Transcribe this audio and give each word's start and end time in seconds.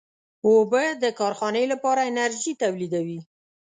اوبه 0.47 0.83
د 1.03 1.05
کارخانې 1.19 1.63
لپاره 1.73 2.01
انرژي 2.11 2.53
تولیدوي. 2.61 3.19